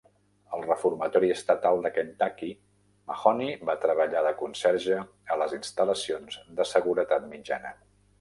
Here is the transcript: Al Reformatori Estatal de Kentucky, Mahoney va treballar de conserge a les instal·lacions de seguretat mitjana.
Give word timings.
Al 0.57 0.61
Reformatori 0.67 1.27
Estatal 1.33 1.81
de 1.85 1.91
Kentucky, 1.97 2.47
Mahoney 3.11 3.57
va 3.71 3.75
treballar 3.83 4.23
de 4.29 4.31
conserge 4.39 4.97
a 5.35 5.37
les 5.43 5.53
instal·lacions 5.59 6.39
de 6.61 6.67
seguretat 6.71 7.29
mitjana. 7.35 7.75